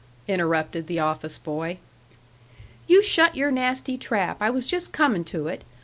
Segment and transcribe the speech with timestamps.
[0.27, 1.77] _"interrupted the office boy.
[2.87, 4.37] "You shut your nasty trap.
[4.39, 5.63] I was just coming to it.